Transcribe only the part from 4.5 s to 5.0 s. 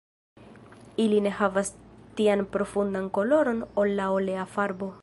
farbo.